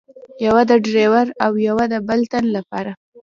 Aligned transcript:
یوه 0.45 0.61
د 0.69 0.71
ډریور 0.85 1.27
او 1.45 1.51
یوه 1.67 1.83
د 1.93 1.95
بل 2.07 2.19
تن 2.31 2.45
له 2.55 2.61
پاره. 2.69 2.93